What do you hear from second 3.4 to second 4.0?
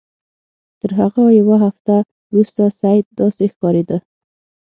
ښکارېده.